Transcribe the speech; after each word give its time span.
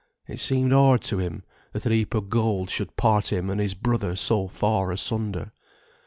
It 0.27 0.39
seemed 0.39 0.73
hard 0.73 1.03
to 1.03 1.19
him 1.19 1.43
that 1.73 1.85
a 1.85 1.91
heap 1.93 2.15
of 2.15 2.27
gold 2.31 2.71
should 2.71 2.95
part 2.97 3.31
him 3.31 3.51
and 3.51 3.61
his 3.61 3.75
brother 3.75 4.15
so 4.15 4.47
far 4.47 4.91
asunder. 4.91 5.51